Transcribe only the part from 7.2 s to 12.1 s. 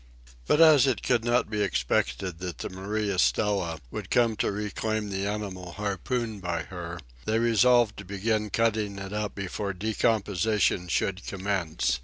they resolved to begin cutting it up before decomposition should commence.